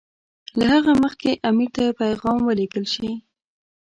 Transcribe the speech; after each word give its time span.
له 0.57 0.65
هغه 0.73 0.91
مخکې 1.03 1.31
امیر 1.49 1.69
ته 1.75 1.79
یو 1.87 1.97
پیغام 2.03 2.39
ولېږل 2.43 2.85
شي. 2.93 3.11